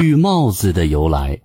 [0.00, 1.38] 绿帽子的由来。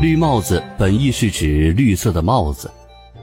[0.00, 2.70] 绿帽子本意是指绿色的帽子，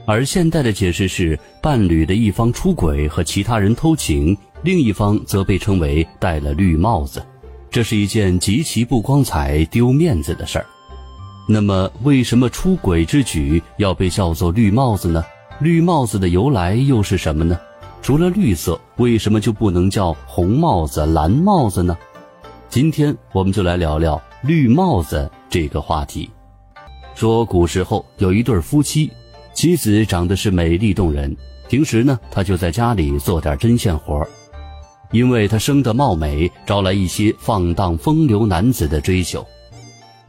[0.06, 7.24] 而现代的解释是伴侣的一方出轨和其他人偷情，另一方则被称为戴了绿帽子，
[7.70, 10.66] 这是一件极其不光彩、丢面子的事儿。
[11.48, 15.24] 那么，为什么出轨之举要被叫做绿帽子呢？
[15.58, 17.58] 绿帽子的由来又是什么呢？
[18.02, 21.96] 除了绿色，为什么就不能叫红帽子、蓝帽子呢？
[22.72, 26.30] 今天我们就来聊聊绿帽子这个话题。
[27.14, 29.12] 说古时候有一对夫妻，
[29.52, 31.36] 妻子长得是美丽动人，
[31.68, 34.26] 平时呢，她就在家里做点针线活
[35.10, 39.46] 因为她生得貌美，招来一些放荡风流男子的追求。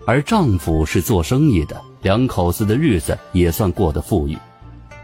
[0.06, 4.38] 而丈夫是做生意的，两口子的日子也算过得富裕。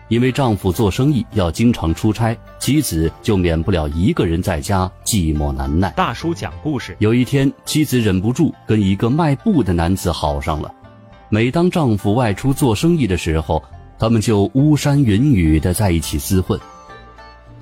[0.09, 5.91] 因为丈夫做生意要经常出差，妻子就免不了一个人在家寂寞难耐。
[5.91, 6.97] 大叔讲故事。
[6.99, 10.73] 有一天，妻子忍不住跟一个卖布的男子好上了。
[11.29, 13.63] 每当丈夫外出做生意的时候，
[13.99, 16.59] 他们就巫山云雨的在一起厮混。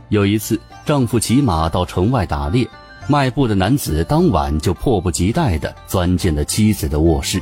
[0.08, 2.66] 有一次，丈夫骑马到城外打猎，
[3.10, 7.42] 卖布的男子当晚就迫不及待地钻进了妻子的卧室。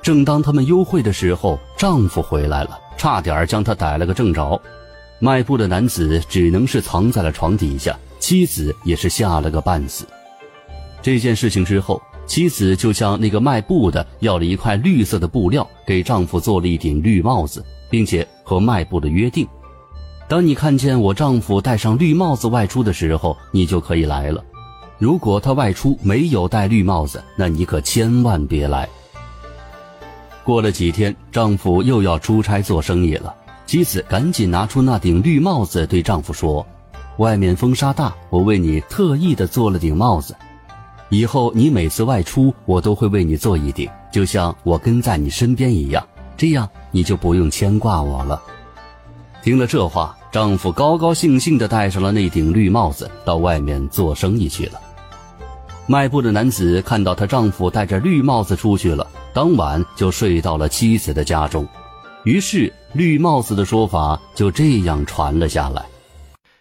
[0.00, 4.60] 正当他们幽会的时候，丈夫回来了，差点将他逮了个正着。
[5.20, 10.04] 卖布的男子只能是藏在了床底下，妻子也是吓了个半死。
[11.00, 12.00] 这件事情之后。
[12.26, 19.44] 妻子就向那个卖布的要了一块绿色的布料，给丈夫做了一顶绿帽子，并且和卖布的约定：
[20.28, 24.40] 当你看见我丈夫戴上绿帽子外出的时候，你就可以来了；
[24.96, 28.88] 如果他外出没有戴绿帽子，那你可千万别来。
[30.44, 33.34] 过了几天，丈夫又要出差做生意了，
[33.66, 36.66] 妻子赶紧拿出那顶绿帽子，对丈夫说
[37.18, 40.34] ：“外面风沙大，我为你特意的做了顶帽子。”
[41.10, 46.04] 以后你每次外出，我都会为你做一顶，就像我跟在你身边一样，
[46.36, 48.40] 这样你就不用牵挂我了。
[49.42, 54.80] 听了这话，丈夫高高兴兴地戴上了那顶绿帽子，到外面做生意去了。
[55.90, 61.66] 卖布的男子看到她丈夫戴着绿帽子出去了，当晚就睡到了妻子的家中，
[62.22, 65.84] 于是绿帽子的说法就这样传了下来。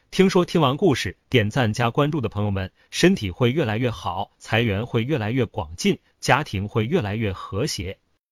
[0.09, 7.99] 听说听完故事，点赞加关注的朋友们，身体会越来越好，财源会越来越广进，家庭会越来越和谐。